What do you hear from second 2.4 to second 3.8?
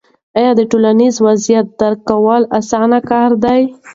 اسانه کار دی؟